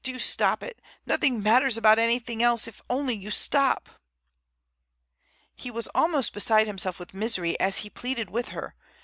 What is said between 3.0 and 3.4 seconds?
you